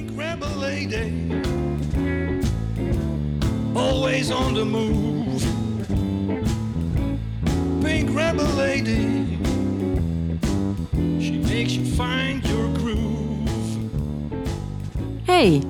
[0.00, 0.16] Pink
[0.56, 1.12] lady,
[3.74, 5.42] always on the move.
[7.82, 9.38] Pink rebel lady,
[11.20, 13.48] she makes you find your groove.
[15.24, 15.62] Hey,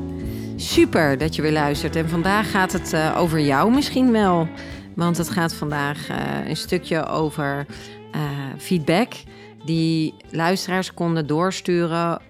[0.56, 1.96] super dat je weer luistert.
[1.96, 4.48] En vandaag gaat het eh, over jou misschien wel.
[4.94, 7.66] Want het gaat vandaag eh, een stukje over
[8.12, 8.20] eh,
[8.58, 9.12] feedback
[9.64, 12.20] die luisteraars konden doorsturen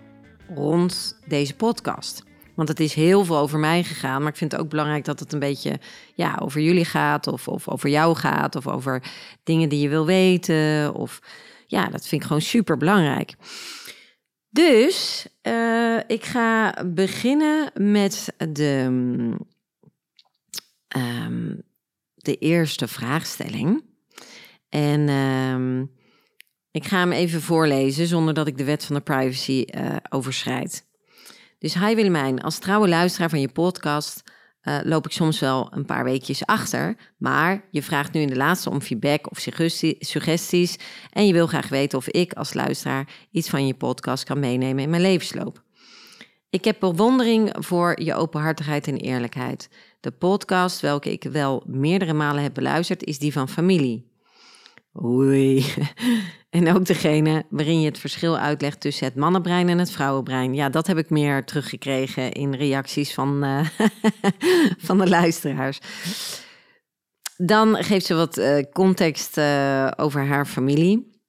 [0.54, 2.22] rond deze podcast.
[2.54, 5.20] Want het is heel veel over mij gegaan, maar ik vind het ook belangrijk dat
[5.20, 5.80] het een beetje
[6.14, 9.02] ja, over jullie gaat, of, of over jou gaat, of over
[9.42, 10.94] dingen die je wil weten.
[10.94, 11.20] Of
[11.66, 13.34] ja, dat vind ik gewoon super belangrijk.
[14.50, 18.90] Dus eh, ik ga beginnen met de,
[20.88, 21.54] ehm,
[22.14, 23.84] de eerste vraagstelling.
[24.68, 25.84] En ehm,
[26.72, 30.88] ik ga hem even voorlezen zonder dat ik de wet van de privacy eh, overschrijd.
[31.58, 34.22] Dus hi Willemijn, als trouwe luisteraar van je podcast
[34.60, 36.96] eh, loop ik soms wel een paar weekjes achter.
[37.18, 40.76] Maar je vraagt nu in de laatste om feedback of suggestie- suggesties.
[41.12, 44.82] En je wil graag weten of ik als luisteraar iets van je podcast kan meenemen
[44.82, 45.62] in mijn levensloop.
[46.50, 49.68] Ik heb bewondering voor je openhartigheid en eerlijkheid.
[50.00, 54.09] De podcast, welke ik wel meerdere malen heb beluisterd, is die van familie.
[54.98, 55.64] Oei.
[56.50, 60.54] En ook degene waarin je het verschil uitlegt tussen het mannenbrein en het vrouwenbrein.
[60.54, 63.66] Ja, dat heb ik meer teruggekregen in reacties van, eh,
[64.86, 65.80] van de luisteraars.
[67.36, 71.20] Dan geeft ze wat eh, context eh, over haar familie.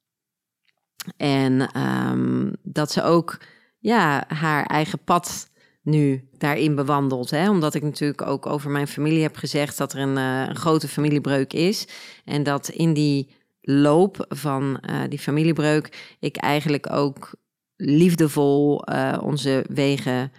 [1.16, 3.38] En ehm, dat ze ook
[3.78, 5.50] ja, haar eigen pad
[5.82, 7.30] nu daarin bewandelt.
[7.30, 7.50] Hè?
[7.50, 11.52] Omdat ik natuurlijk ook over mijn familie heb gezegd dat er een, een grote familiebreuk
[11.52, 11.88] is.
[12.24, 17.34] En dat in die loop van eh, die familiebreuk ik eigenlijk ook
[17.76, 20.32] liefdevol eh, onze wegen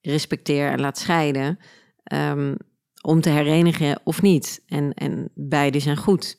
[0.00, 1.58] respecteer en laat scheiden.
[2.02, 2.54] ehm,
[3.02, 4.62] om te herenigen of niet.
[4.66, 6.38] En, en beide zijn goed.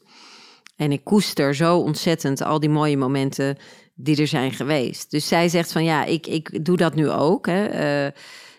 [0.76, 3.58] En ik koester zo ontzettend al die mooie momenten
[3.96, 5.12] die er zijn geweest.
[5.12, 7.46] Dus zij zegt van ja, ik, ik doe dat nu ook.
[7.46, 7.66] Hè.
[7.66, 8.12] Eh,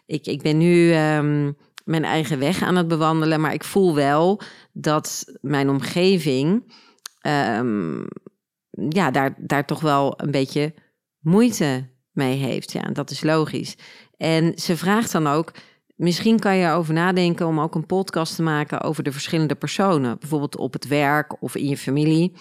[0.07, 1.53] ik, ik ben nu ehm,
[1.85, 4.41] mijn eigen weg aan het bewandelen, maar ik voel wel
[4.73, 6.73] dat mijn omgeving
[7.29, 8.07] ehm,
[8.89, 10.75] ja, daar, daar toch wel een beetje
[11.19, 12.73] moeite mee heeft.
[12.73, 13.77] Ja, dat is logisch.
[14.17, 15.53] En ze vraagt dan ook,
[15.97, 20.19] misschien kan je erover nadenken om ook een podcast te maken over de verschillende personen.
[20.19, 22.37] Bijvoorbeeld op het werk of in je familie.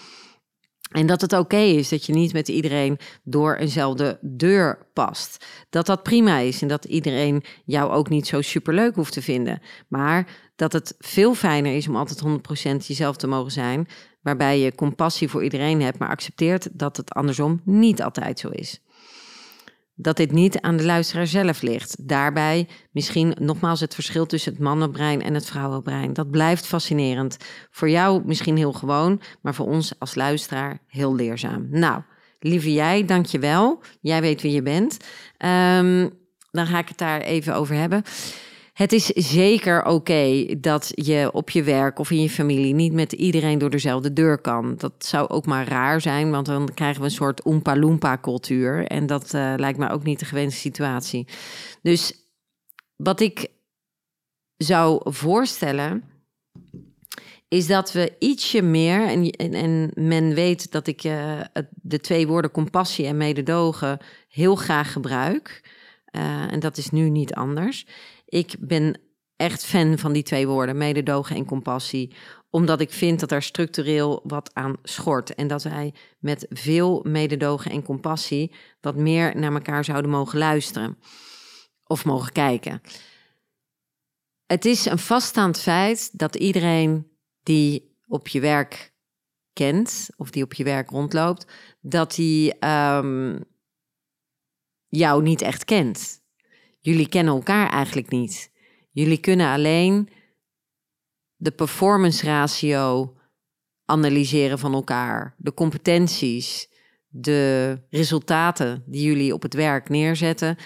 [0.88, 5.46] En dat het oké is dat je niet met iedereen door eenzelfde deur past.
[5.70, 9.60] Dat dat prima is en dat iedereen jou ook niet zo superleuk hoeft te vinden.
[9.88, 12.22] Maar dat het veel fijner is om altijd
[12.82, 13.88] 100% jezelf te mogen zijn.
[14.28, 18.80] Waarbij je compassie voor iedereen hebt, maar accepteert dat het andersom niet altijd zo is.
[19.94, 22.08] Dat dit niet aan de luisteraar zelf ligt.
[22.08, 26.12] Daarbij misschien nogmaals het verschil tussen het mannenbrein en het vrouwenbrein.
[26.12, 27.36] Dat blijft fascinerend.
[27.70, 31.66] Voor jou misschien heel gewoon, maar voor ons als luisteraar heel leerzaam.
[31.70, 32.02] Nou,
[32.38, 33.82] lieve jij, dank je wel.
[34.00, 34.96] Jij weet wie je bent.
[35.36, 36.08] Ehm,
[36.50, 38.02] dan ga ik het daar even over hebben.
[38.78, 43.12] Het is zeker oké dat je op je werk of in je familie niet met
[43.12, 44.76] iedereen door dezelfde deur kan.
[44.76, 48.86] Dat zou ook maar raar zijn, want dan krijgen we een soort Oompa Loompa cultuur.
[48.86, 51.26] En dat eh, lijkt me ook niet de gewenste situatie.
[51.82, 52.28] Dus
[52.96, 53.50] wat ik
[54.56, 56.04] zou voorstellen,
[57.48, 61.40] is dat we ietsje meer, en, en, en men weet dat ik eh,
[61.70, 65.76] de twee woorden compassie en mededogen heel graag gebruik.
[66.04, 67.86] Eh, en dat is nu niet anders.
[68.28, 69.00] Ik ben
[69.36, 72.14] echt fan van die twee woorden, mededogen en compassie.
[72.50, 75.34] Omdat ik vind dat er structureel wat aan schort.
[75.34, 80.98] En dat wij met veel mededogen en compassie wat meer naar elkaar zouden mogen luisteren.
[81.84, 82.80] Of mogen kijken.
[84.46, 87.10] Het is een vaststaand feit dat iedereen
[87.42, 88.92] die op je werk
[89.52, 91.46] kent, of die op je werk rondloopt,
[91.80, 93.40] dat die ehm,
[94.88, 96.17] jou niet echt kent.
[96.88, 98.50] Jullie kennen elkaar eigenlijk niet.
[98.90, 100.08] Jullie kunnen alleen
[101.36, 103.14] de performance ratio
[103.84, 106.68] analyseren van elkaar, de competenties,
[107.08, 110.56] de resultaten die jullie op het werk neerzetten.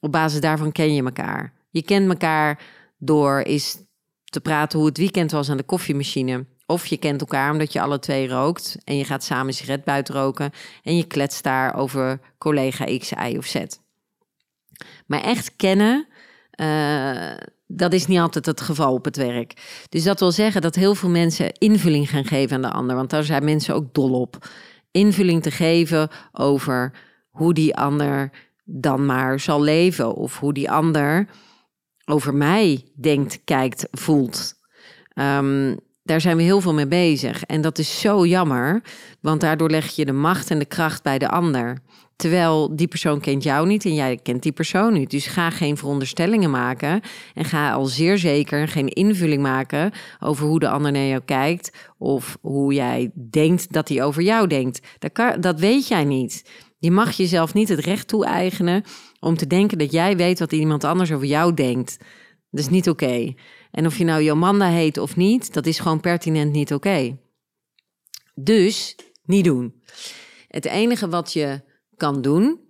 [0.00, 1.52] Op basis daarvan ken je elkaar.
[1.70, 2.62] Je kent elkaar
[2.98, 3.78] door eens
[4.24, 6.46] te praten hoe het weekend was aan de koffiemachine.
[6.66, 10.14] Of je kent elkaar omdat je alle twee rookt en je gaat samen sigaret buiten
[10.14, 10.50] roken
[10.82, 13.64] en je kletst daar over collega X, Y of Z.
[15.12, 16.06] Maar echt kennen,
[16.50, 17.36] eh,
[17.66, 19.84] dat is niet altijd het geval op het werk.
[19.88, 22.96] Dus dat wil zeggen dat heel veel mensen invulling gaan geven aan de ander.
[22.96, 24.48] Want daar zijn mensen ook dol op.
[24.90, 26.92] Invulling te geven over
[27.30, 28.30] hoe die ander
[28.64, 30.14] dan maar zal leven.
[30.14, 31.26] Of hoe die ander
[32.04, 34.54] over mij denkt, kijkt, voelt.
[35.14, 37.44] Ehm, daar zijn we heel veel mee bezig.
[37.44, 38.82] En dat is zo jammer,
[39.20, 41.78] want daardoor leg je de macht en de kracht bij de ander.
[42.16, 45.10] Terwijl die persoon kent jou niet en jij kent die persoon niet.
[45.10, 47.00] Dus ga geen veronderstellingen maken.
[47.34, 51.72] En ga al zeer zeker geen invulling maken over hoe de ander naar jou kijkt.
[51.98, 54.80] Of hoe jij denkt dat hij over jou denkt.
[54.98, 56.44] Dat, kan, dat weet jij niet.
[56.78, 58.82] Je mag jezelf niet het recht toe-eigenen
[59.20, 61.96] om te denken dat jij weet wat iemand anders over jou denkt.
[62.50, 63.34] Dat is niet oké.
[63.70, 67.18] En of je nou Jomanda heet of niet, dat is gewoon pertinent niet oké.
[68.34, 69.82] Dus niet doen.
[70.48, 71.60] Het enige wat je
[72.02, 72.60] kan doen,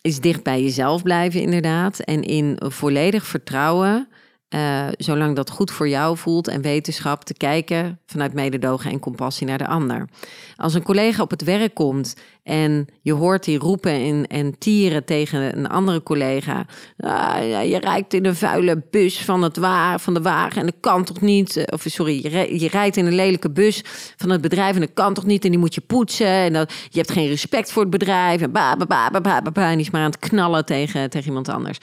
[0.00, 1.98] is dicht bij jezelf blijven, inderdaad.
[2.00, 4.08] En in volledig vertrouwen
[4.54, 9.46] uh, zolang dat goed voor jou voelt en wetenschap, te kijken vanuit mededogen en compassie
[9.46, 10.08] naar de ander.
[10.56, 15.04] Als een collega op het werk komt en je hoort die roepen en, en tieren
[15.04, 16.66] tegen een andere collega.
[16.98, 20.74] Ah, je rijdt in een vuile bus van, het wa van de wagen en dat
[20.80, 21.64] kan toch niet?
[21.72, 23.82] Of sorry, je, je, rijdt in een lelijke bus
[24.16, 25.44] van het bedrijf en dat kan toch niet?
[25.44, 28.40] En die moet je poetsen en dat, je hebt geen respect voor het bedrijf.
[28.40, 31.10] En, ba, ba, ba, ba, ba, ba, en die is maar aan het knallen tegen,
[31.10, 31.78] tegen iemand anders.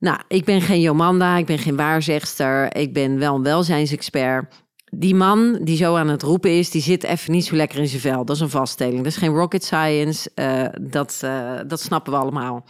[0.00, 4.54] Nou, ik ben geen Jomanda, ik ben geen waarzegster, ik ben wel een welzijnsexpert.
[4.84, 7.88] Die man die zo aan het roepen is, die zit even niet zo lekker in
[7.88, 8.24] zijn vel.
[8.24, 8.96] Dat is een vaststelling.
[8.96, 10.30] Dat is geen rocket science.
[10.34, 12.64] Uh, dat, uh, dat snappen we allemaal.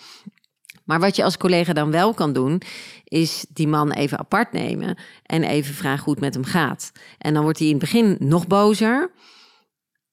[0.84, 2.62] Maar wat je als collega dan wel kan doen,
[3.04, 6.92] is die man even apart nemen en even vragen hoe het met hem gaat.
[7.18, 9.10] En dan wordt hij in het begin nog bozer.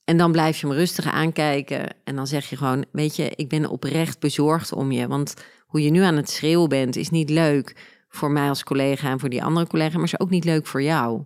[0.04, 1.88] En dan blijf je hem rustig aankijken.
[2.04, 5.08] En dan zeg je gewoon: Weet je, ik ben oprecht bezorgd om je.
[5.08, 5.34] Want
[5.68, 9.19] hoe je nu aan het schreeuwen bent, is niet leuk voor mij als collega en
[9.19, 11.24] voor die andere collega, maar is ook niet leuk voor jou.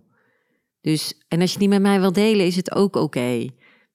[0.80, 3.46] Dus, en als je die met mij wil delen, is het ook oké.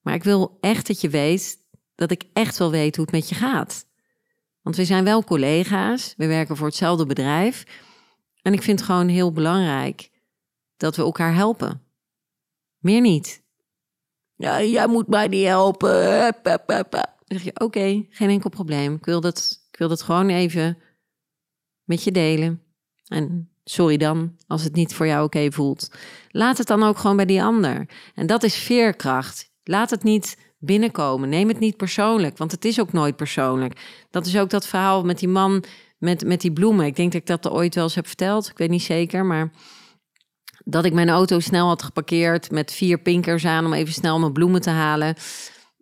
[0.02, 1.56] Maar ik wil echt dat je weet
[1.94, 3.86] dat ik echt wel weet hoe het met je gaat.
[4.62, 7.64] Want we zijn wel collega's, we werken voor hetzelfde bedrijf.
[8.42, 10.10] En ik vind het gewoon heel belangrijk
[10.76, 11.82] dat we elkaar helpen.
[12.78, 13.42] Meer niet.
[14.36, 16.36] Ja, jij moet mij niet helpen.
[16.42, 18.94] Dan zeg je, oké, geen enkel probleem.
[18.94, 20.78] Ik wil dat ik wil dat gewoon even
[21.84, 22.62] met je delen.
[23.06, 25.90] En sorry dan als het niet voor jou oké voelt.
[26.30, 27.88] Laat het dan ook gewoon bij die ander.
[28.14, 29.52] En dat is veerkracht.
[29.62, 31.28] Laat het niet binnenkomen.
[31.28, 34.06] Neem het niet persoonlijk, want het is ook nooit persoonlijk.
[34.10, 35.64] Dat is ook dat verhaal met die man
[35.98, 36.86] met, met die bloemen.
[36.86, 38.48] Ik denk dat ik dat ooit wel eens heb verteld.
[38.48, 39.50] Ik weet niet zeker, maar
[40.64, 44.32] dat ik mijn auto snel had geparkeerd met vier pinkers aan om even snel mijn
[44.32, 45.14] bloemen te halen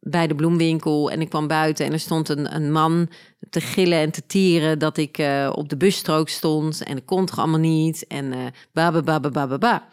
[0.01, 3.09] bij de bloemwinkel en ik kwam buiten en er stond een, een man
[3.51, 7.27] te gillen en te tieren dat ik uh, op de busstrook stond en ik kon
[7.27, 9.89] toch allemaal niet en uh, ba, ba, ba, ba, ba, ba.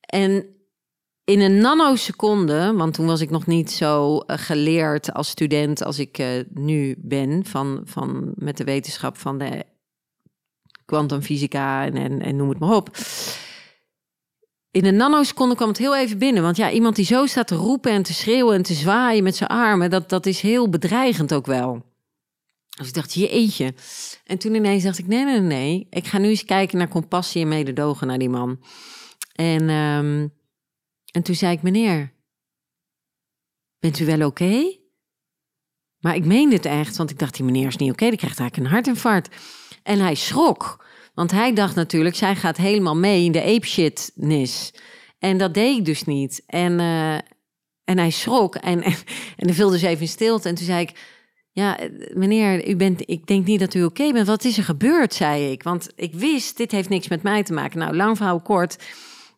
[0.00, 0.46] En
[1.24, 5.98] in een nanoseconde, want toen was ik nog niet zo uh, geleerd als student als
[5.98, 6.22] ik
[6.54, 9.64] nu ben, van, van, met de wetenschap van de
[10.84, 12.96] kwantumfysica en, en, en noem het maar op
[14.70, 16.42] in een nanoseconde kwam het heel even binnen.
[16.42, 19.36] Want ja, iemand die zo staat te roepen en te schreeuwen en te zwaaien met
[19.36, 21.88] zijn armen, dat, dat is heel bedreigend ook wel.
[22.76, 23.74] Dus ik dacht, je eetje.
[24.24, 25.86] En toen ineens dacht ik, nee, nee, nee.
[25.90, 28.60] Ik ga nu eens kijken naar compassie en mededogen naar die man.
[29.32, 30.32] En, um,
[31.10, 32.12] en toen zei ik, meneer,
[33.78, 34.78] bent u wel oké?
[35.98, 38.08] Maar ik meende het echt, want ik dacht, die meneer is niet oké.
[38.08, 39.36] Die krijgt eigenlijk een hartinfarct.
[39.82, 40.84] En hij schrok.
[41.14, 44.72] Want hij dacht natuurlijk, zij gaat helemaal mee in de apeshitness.
[45.18, 46.42] En dat deed ik dus niet.
[46.46, 47.14] En, uh,
[47.84, 48.94] en hij schrok en, en,
[49.36, 50.48] en er viel dus even in stilte.
[50.48, 50.92] En toen zei ik,
[51.52, 51.78] ja,
[52.14, 54.26] meneer, u bent, ik denk niet dat u oké bent.
[54.26, 55.62] Wat is er gebeurd, zei ik.
[55.62, 57.78] Want ik wist, dit heeft niks met mij te maken.
[57.78, 58.76] Nou, lang verhaal kort,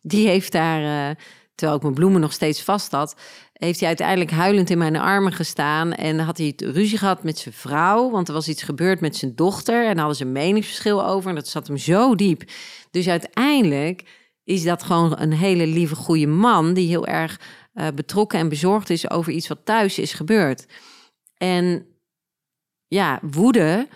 [0.01, 1.09] die heeft daar...
[1.09, 1.15] Uh,
[1.55, 3.15] terwijl ik mijn bloemen nog steeds vast had,
[3.53, 5.93] heeft hij uiteindelijk huilend in mijn armen gestaan.
[5.93, 9.35] En had hij ruzie gehad met zijn vrouw, want er was iets gebeurd met zijn
[9.35, 9.85] dochter.
[9.87, 11.29] En hadden ze een meningsverschil over.
[11.29, 12.43] En dat zat hem zo diep.
[12.91, 14.03] Dus uiteindelijk
[14.43, 16.73] is dat gewoon een hele lieve, goede man.
[16.73, 17.39] die heel erg
[17.73, 20.65] uh, betrokken en bezorgd is over iets wat thuis is gebeurd.
[21.37, 21.85] En
[22.87, 23.87] ja, woede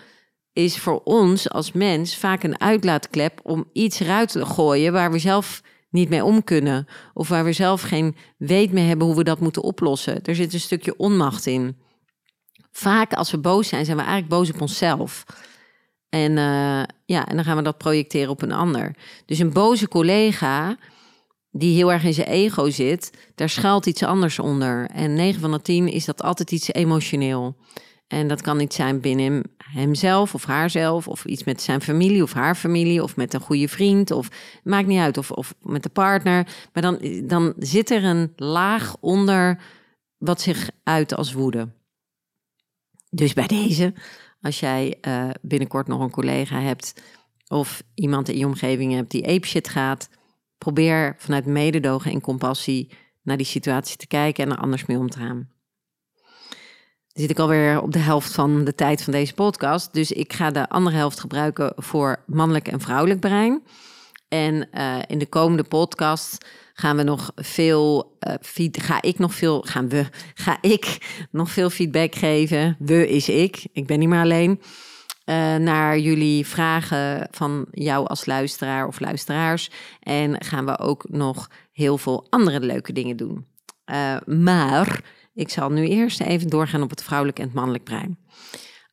[0.52, 5.18] is voor ons als mens vaak een uitlaatklep om iets eruit te gooien waar we
[5.18, 6.86] zelf niet mee om kunnen.
[7.14, 10.24] Of waar we zelf geen weet meer hebben hoe we dat moeten oplossen.
[10.24, 11.76] Er zit een stukje onmacht in.
[12.70, 15.24] Vaak als we boos zijn, zijn we eigenlijk boos op onszelf.
[16.08, 18.96] En, uh, ja, en dan gaan we dat projecteren op een ander.
[19.26, 20.76] Dus een boze collega
[21.50, 24.86] die heel erg in zijn ego zit, daar schuilt iets anders onder.
[24.86, 27.56] En 9 van de 10 is dat altijd iets emotioneel.
[28.06, 29.42] En dat kan niet zijn binnen
[29.72, 33.68] hemzelf of haarzelf, of iets met zijn familie of haar familie, of met een goede
[33.68, 34.28] vriend, of
[34.62, 36.46] maakt niet uit, of, of met de partner.
[36.72, 39.60] Maar dan, dan zit er een laag onder
[40.16, 41.68] wat zich uit als woede.
[43.10, 43.94] Dus bij deze,
[44.40, 47.02] als jij eh, binnenkort nog een collega hebt
[47.48, 50.08] of iemand in je omgeving hebt die apeshit gaat,
[50.58, 52.90] probeer vanuit mededogen en compassie
[53.22, 55.48] naar die situatie te kijken en er anders mee om te gaan.
[57.18, 60.50] Zit ik alweer op de helft van de tijd van deze podcast, dus ik ga
[60.50, 63.62] de andere helft gebruiken voor mannelijk en vrouwelijk brein.
[64.28, 69.62] En uh, in de komende podcast gaan we nog veel, uh, ga ik nog veel,
[69.62, 70.98] gaan we, ga ik
[71.30, 72.76] nog veel feedback geven.
[72.78, 74.60] We is ik, ik ben niet meer alleen.
[75.24, 79.70] Uh, naar jullie vragen van jou als luisteraar of luisteraars.
[80.00, 83.46] En gaan we ook nog heel veel andere leuke dingen doen.
[84.26, 88.18] maar ik zal nu eerst even doorgaan op het vrouwelijk en het mannelijk brein.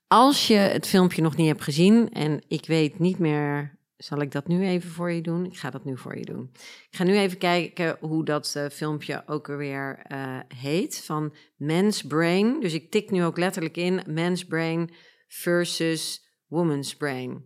[0.07, 4.31] Als je het filmpje nog niet hebt gezien en ik weet niet meer zal ik
[4.31, 5.45] dat nu even voor je doen?
[5.45, 6.49] Ik ga dat nu voor je doen.
[6.89, 11.03] Ik ga nu even kijken hoe dat uh, filmpje ook weer uh, heet.
[11.05, 12.59] Van Men's Brain.
[12.59, 14.89] Dus ik tik nu ook letterlijk in Men's Brain
[15.27, 17.45] versus Woman's Brain.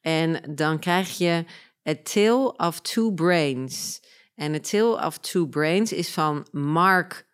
[0.00, 1.44] En dan krijg je
[1.88, 4.02] A Tale of Two Brains.
[4.34, 7.27] En A Tale of Two Brains is van Mark,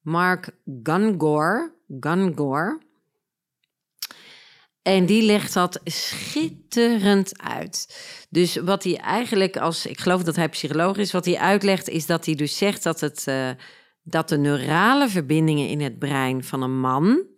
[0.00, 0.50] Mark
[0.82, 1.74] Gungor.
[2.00, 2.82] Gungor.
[4.82, 7.98] En die legt dat schitterend uit.
[8.30, 12.06] Dus wat hij eigenlijk als, ik geloof dat hij psycholoog is, wat hij uitlegt is
[12.06, 13.50] dat hij dus zegt dat, het, uh,
[14.02, 17.28] dat de neurale verbindingen in het brein van een man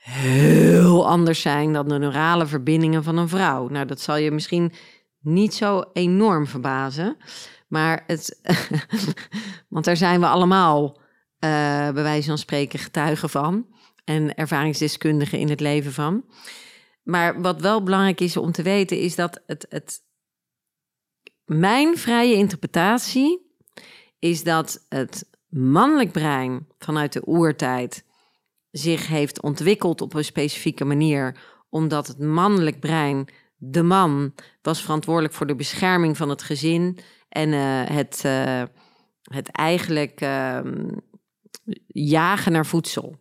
[0.00, 3.68] heel anders zijn dan de neurale verbindingen van een vrouw.
[3.68, 4.72] Nou, dat zal je misschien
[5.20, 7.16] niet zo enorm verbazen,
[7.70, 8.40] maar het,
[9.68, 11.00] want daar zijn we allemaal, uh,
[11.90, 13.66] bij wijze van spreken, getuigen van
[14.04, 16.24] en ervaringsdeskundigen in het leven van.
[17.02, 20.02] Maar wat wel belangrijk is om te weten, is dat het, het
[21.44, 23.54] mijn vrije interpretatie
[24.18, 28.04] is dat het mannelijk brein vanuit de oertijd
[28.70, 31.36] zich heeft ontwikkeld op een specifieke manier,
[31.68, 36.98] omdat het mannelijk brein, de man, was verantwoordelijk voor de bescherming van het gezin
[37.30, 38.62] en uh, het, uh,
[39.22, 40.60] het eigenlijk uh,
[41.86, 43.16] jagen naar voedsel.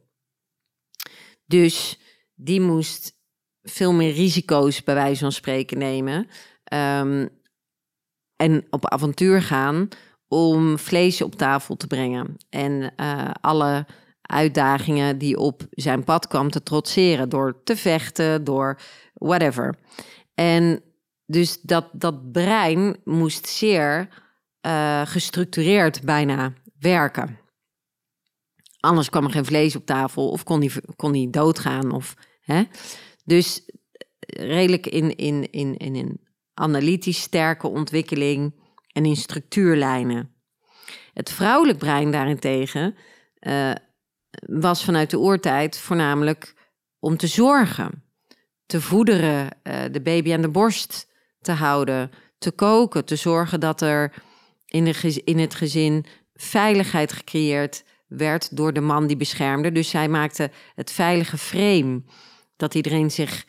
[1.46, 2.00] Dus
[2.36, 3.18] die moest
[3.62, 6.28] veel meer risico's, bij wijze van spreken, nemen.
[6.74, 7.30] Um,
[8.36, 9.88] en op avontuur gaan
[10.28, 12.36] om vlees op tafel te brengen.
[12.50, 13.86] En uh, alle
[14.22, 17.30] uitdagingen die op zijn pad kwam te trotseren.
[17.30, 18.80] Door te vechten, door
[19.14, 19.76] whatever.
[20.34, 20.84] En
[21.30, 24.10] dus dat, dat brein moest zeer
[24.62, 27.40] uh, gestructureerd bijna werken.
[28.80, 31.92] Anders kwam er geen vlees op tafel of kon hij kon doodgaan.
[31.92, 32.64] Of, hè?
[33.26, 33.66] Dus
[34.20, 36.20] eh, redelijk in, in, in, in een
[36.54, 38.56] analytisch sterke ontwikkeling
[38.92, 40.34] en in structuurlijnen.
[41.14, 42.96] Het vrouwelijk brein daarentegen
[43.40, 43.72] uh,
[44.46, 46.56] was vanuit de oertijd voornamelijk
[47.00, 48.04] om te zorgen,
[48.66, 49.50] te voederen,
[49.92, 51.09] de baby aan de borst
[51.50, 54.14] te houden, te koken, te zorgen dat er
[54.66, 59.72] in, de, in het gezin veiligheid gecreëerd werd door de man die beschermde.
[59.72, 62.04] Dus zij maakte het veilige frame.
[62.56, 63.46] Dat iedereen zich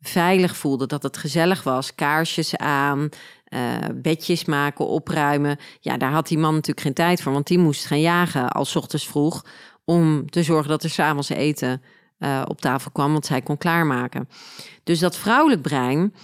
[0.00, 1.94] veilig voelde, dat het gezellig was.
[1.94, 3.08] Kaarsjes aan,
[3.48, 5.58] uh, bedjes maken, opruimen.
[5.80, 8.76] Ja, daar had die man natuurlijk geen tijd voor, want die moest gaan jagen als
[8.76, 9.44] ochtends vroeg.
[9.84, 11.82] Om te zorgen dat er s'avonds eten
[12.18, 14.28] uh, op tafel kwam, want zij kon klaarmaken.
[14.84, 16.14] Dus dat vrouwelijk brein,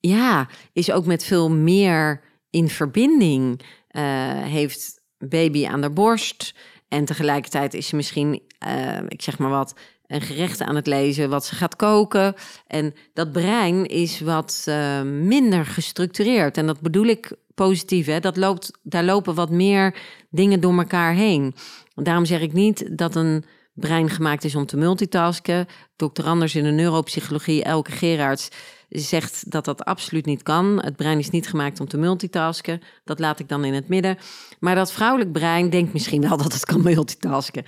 [0.00, 3.60] ja, is ook met veel meer in verbinding.
[3.90, 4.02] Uh,
[4.42, 6.54] heeft baby aan de borst.
[6.88, 9.74] En tegelijkertijd is ze misschien, uh, ik zeg maar wat,
[10.06, 12.34] een gerecht aan het lezen wat ze gaat koken.
[12.66, 16.56] En dat brein is wat uh, minder gestructureerd.
[16.56, 18.06] En dat bedoel ik positief.
[18.06, 18.20] Hè?
[18.20, 19.94] Dat loopt, daar lopen wat meer
[20.30, 21.54] dingen door elkaar heen.
[21.94, 23.44] Daarom zeg ik niet dat een
[23.80, 25.66] brein gemaakt is om te multitasken.
[25.96, 26.24] Dr.
[26.24, 28.48] Anders in de neuropsychologie, Elke Gerards,
[28.88, 30.82] zegt dat dat absoluut niet kan.
[30.82, 32.82] Het brein is niet gemaakt om te multitasken.
[33.04, 34.18] Dat laat ik dan in het midden.
[34.58, 37.64] Maar dat vrouwelijk brein denkt misschien wel dat het kan multitasken.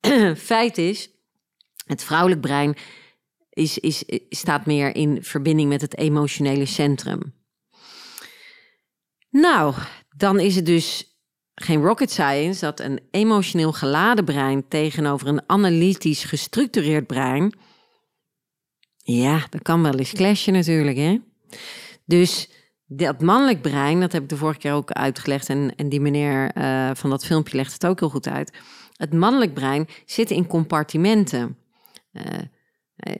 [0.36, 1.10] Feit is,
[1.86, 2.76] het vrouwelijk brein
[3.50, 7.34] is, is, staat meer in verbinding met het emotionele centrum.
[9.30, 9.74] Nou,
[10.16, 11.13] dan is het dus
[11.54, 17.54] geen rocket science dat een emotioneel geladen brein tegenover een analytisch gestructureerd brein.
[18.96, 21.18] Ja, dat kan wel eens clashen natuurlijk, hè?
[22.04, 22.50] Dus
[22.86, 26.56] dat mannelijk brein, dat heb ik de vorige keer ook uitgelegd en, en die meneer
[26.56, 28.58] uh, van dat filmpje legt het ook heel goed uit.
[28.96, 31.58] Het mannelijk brein zit in compartimenten,
[32.12, 32.22] uh,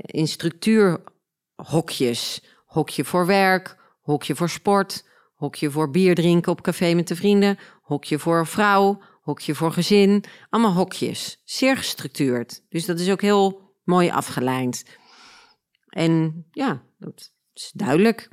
[0.01, 2.43] in structuurhokjes.
[2.65, 5.05] Hokje voor werk, hokje voor sport,
[5.45, 10.25] hokje voor bier drinken op café met de vrienden, hokje voor vrouw, hokje voor gezin.
[10.51, 11.41] Allemaal hokjes.
[11.45, 12.63] Zeer gestructureerd.
[12.69, 14.85] Dus dat is ook heel mooi afgelijnd.
[15.89, 18.29] En ja, dat is duidelijk.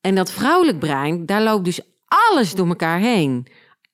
[0.00, 3.46] En dat vrouwelijk brein, daar loopt dus alles door elkaar heen.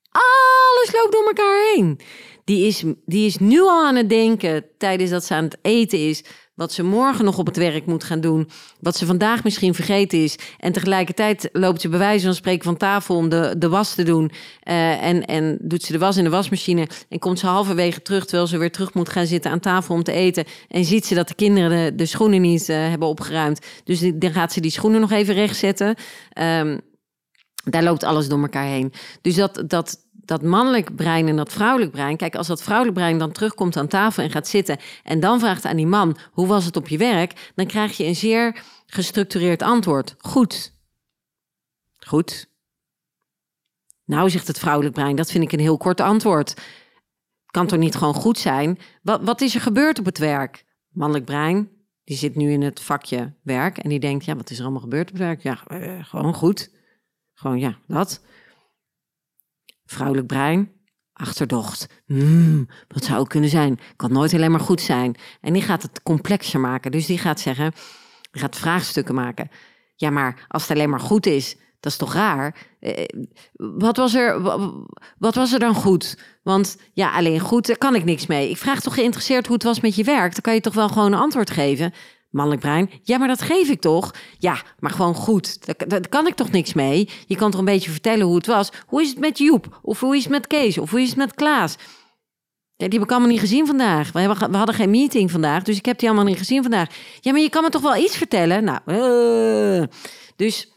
[0.09, 1.99] Alles loopt door elkaar heen.
[2.47, 6.07] Die is, die is nu al aan het denken tijdens dat ze aan het eten
[6.07, 6.23] is.
[6.55, 8.49] Wat ze morgen nog op het werk moet gaan doen.
[8.79, 10.35] Wat ze vandaag misschien vergeten is.
[10.59, 14.03] En tegelijkertijd loopt ze bij wijze van spreken van tafel om de, de was te
[14.03, 14.31] doen.
[14.63, 16.87] Uh, en, en doet ze de was in de wasmachine.
[17.09, 20.03] En komt ze halverwege terug terwijl ze weer terug moet gaan zitten aan tafel om
[20.03, 20.45] te eten.
[20.67, 23.59] En ziet ze dat de kinderen de, de schoenen niet uh, hebben opgeruimd.
[23.83, 25.95] Dus dan gaat ze die schoenen nog even rechtzetten.
[26.41, 26.79] Um,
[27.69, 28.93] daar loopt alles door elkaar heen.
[29.21, 29.97] Dus dat, dat,
[30.27, 32.17] dat mannelijk brein en dat vrouwelijk brein.
[32.17, 34.77] Kijk, als dat vrouwelijk brein dan terugkomt aan tafel en gaat zitten.
[35.03, 37.51] en dan vraagt aan die man: hoe was het op je werk?
[37.55, 40.15] dan krijg je een zeer gestructureerd antwoord.
[40.17, 40.73] Goed.
[41.97, 42.49] Goed.
[44.05, 46.61] Nou, zegt het vrouwelijk brein, dat vind ik een heel kort antwoord.
[47.45, 48.79] Kan toch niet gewoon goed zijn?
[49.01, 50.65] Wat, wat is er gebeurd op het werk?
[50.89, 51.69] Mannelijk brein,
[52.03, 54.81] die zit nu in het vakje werk en die denkt: ja, wat is er allemaal
[54.81, 55.41] gebeurd op het werk?
[55.41, 56.71] Ja, uh, gewoon goed.
[57.33, 58.21] Gewoon ja, dat.
[59.87, 60.71] Vrouwelijk brein,
[61.13, 61.87] achterdocht.
[62.05, 63.79] Mm, wat zou het kunnen zijn?
[63.95, 65.15] Kan nooit alleen maar goed zijn.
[65.41, 66.91] En die gaat het complexer maken.
[66.91, 67.71] Dus die gaat zeggen,
[68.31, 69.49] die gaat vraagstukken maken.
[69.95, 72.55] Ja, maar als het alleen maar goed is, dat is toch raar?
[72.79, 73.05] Eh,
[73.53, 74.41] wat, was er,
[75.17, 76.17] wat was er dan goed?
[76.43, 78.49] Want ja, alleen goed, daar kan ik niks mee.
[78.49, 80.31] Ik vraag toch geïnteresseerd hoe het was met je werk.
[80.31, 81.93] Dan kan je toch wel gewoon een antwoord geven.
[82.37, 82.89] Mannelijk brein.
[83.03, 84.13] Ja, maar dat geef ik toch?
[84.37, 85.77] Ja, maar gewoon goed.
[85.87, 87.09] Daar, kan ik toch niks mee?
[87.25, 88.69] Je kan toch een beetje vertellen hoe het was?
[88.87, 89.79] Hoe is het met Joep?
[89.81, 90.77] Of hoe is het met Kees?
[90.77, 91.75] Of hoe is het met Klaas?
[92.75, 94.11] Ja, die heb ik allemaal niet gezien vandaag.
[94.11, 96.89] We, hebben, we hadden geen meeting vandaag, dus ik heb die allemaal niet gezien vandaag.
[97.19, 98.63] Ja, maar je kan me toch wel iets vertellen?
[98.63, 99.83] Nou, uh,
[100.35, 100.71] dus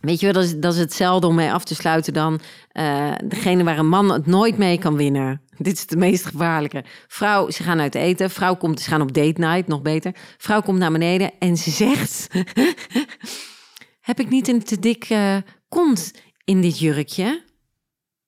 [0.00, 2.40] weet je wel, dat is, dat is hetzelfde om mee af te sluiten dan
[2.72, 5.42] uh, degene waar een man het nooit mee kan winnen.
[5.58, 6.84] Dit is de meest gevaarlijke.
[7.08, 8.30] Vrouw, ze gaan uit eten.
[8.30, 10.14] Vrouw komt, ze gaan op date night, nog beter.
[10.38, 12.28] Vrouw komt naar beneden en ze zegt:
[14.10, 15.36] Heb ik niet een te dik uh,
[15.68, 16.12] kont
[16.44, 17.44] in dit jurkje?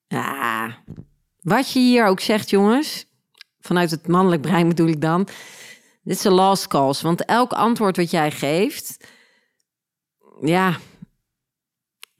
[0.07, 0.71] Ah,
[1.41, 3.05] wat je hier ook zegt, jongens.
[3.59, 5.27] Vanuit het mannelijk brein bedoel ik dan.
[6.03, 7.01] Dit is een last calls.
[7.01, 9.07] Want elk antwoord wat jij geeft.
[10.41, 10.77] Ja,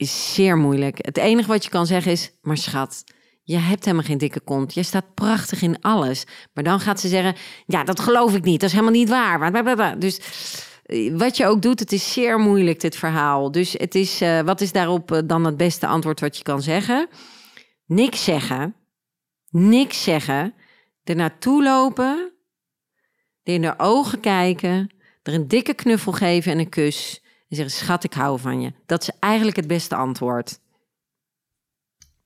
[0.04, 0.98] is zeer moeilijk.
[1.02, 3.04] Het enige wat je kan zeggen is: Maar schat
[3.44, 4.74] je hebt helemaal geen dikke kont.
[4.74, 6.26] Je staat prachtig in alles.
[6.54, 7.36] Maar dan gaat ze zeggen:
[7.66, 8.60] Ja, dat geloof ik niet.
[8.60, 10.00] Dat is helemaal niet waar.
[10.00, 10.20] Dus
[10.84, 13.52] eh, wat je ook doet, het is zeer moeilijk, dit verhaal.
[13.52, 16.62] Dus het is, uh, wat is daarop uh, dan het beste antwoord wat je kan
[16.62, 17.08] zeggen?
[17.86, 18.76] Niks zeggen.
[19.50, 20.54] Niks zeggen.
[21.04, 22.32] Er naartoe lopen.
[23.44, 24.96] Er in de ogen kijken.
[25.24, 27.23] Er een dikke knuffel geven en een kus.
[27.54, 28.74] En zeggen: Schat, ik hou van je.
[28.86, 30.60] Dat is eigenlijk het beste antwoord.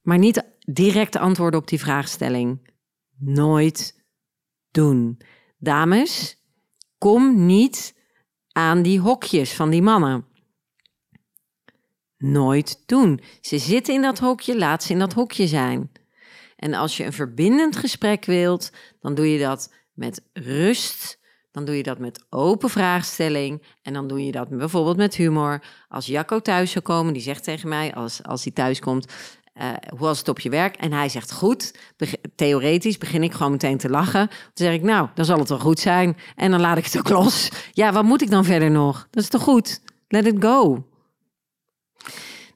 [0.02, 2.70] Maar niet direct antwoorden op die vraagstelling.
[3.18, 4.06] Nooit
[4.72, 5.22] doen.
[5.58, 6.42] Dames,
[6.98, 7.96] kom niet
[8.52, 10.26] aan die hokjes van die mannen.
[12.18, 13.22] Nooit doen.
[13.42, 15.92] Ze zitten in dat hokje, laat ze in dat hokje zijn.
[16.56, 21.20] En als je een verbindend gesprek wilt, dan doe je dat met rust.
[21.52, 23.64] Dan doe je dat met open vraagstelling.
[23.82, 25.64] En dan doe je dat bijvoorbeeld met humor.
[25.88, 29.14] Als Jacco thuis zou komen, die zegt tegen mij, als, als hij thuis komt:
[29.62, 30.76] uh, hoe was het op je werk?
[30.76, 31.80] En hij zegt goed.
[32.36, 34.28] theoretisch begin ik gewoon meteen te lachen.
[34.28, 36.18] Dan zeg ik, nou, dan zal het wel goed zijn.
[36.36, 37.50] En dan laat ik het ook los.
[37.72, 39.08] Ja, wat moet ik dan verder nog?
[39.12, 39.82] Dat is toch goed?
[40.08, 40.86] Let it go.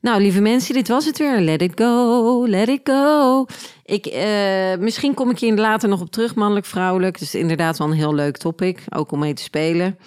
[0.01, 1.39] Nou, lieve mensen, dit was het weer.
[1.39, 3.45] Let it go, let it go.
[3.83, 7.19] Ik, uh, misschien kom ik hier later nog op terug, mannelijk, vrouwelijk.
[7.19, 9.97] Dus inderdaad wel een heel leuk topic, ook om mee te spelen.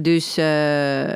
[0.00, 1.12] Dus uh,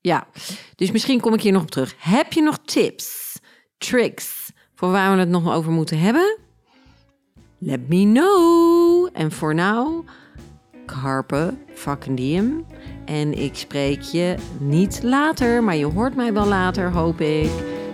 [0.00, 0.26] ja,
[0.74, 1.94] dus misschien kom ik hier nog op terug.
[1.98, 3.38] Heb je nog tips,
[3.78, 6.38] tricks, voor waar we het nog over moeten hebben?
[7.58, 9.08] Let me know.
[9.12, 10.04] En voor nu,
[10.86, 12.64] carpe fucking.
[13.04, 17.50] En ik spreek je niet later, maar je hoort mij wel later, hoop ik.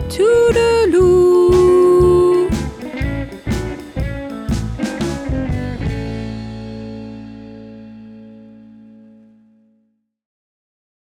[0.06, 1.31] Toedeloe.